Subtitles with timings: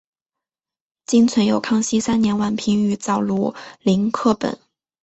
[1.05, 4.57] 今存有康熙三年宛平于藻庐陵刻本。